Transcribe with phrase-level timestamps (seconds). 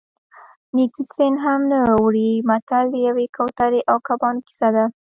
[0.75, 4.85] نیکي سین هم نه وړي متل د یوې کوترې او کبانو کیسه ده